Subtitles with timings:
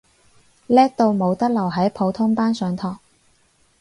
[0.65, 2.97] 叻到冇得留喺普通班上堂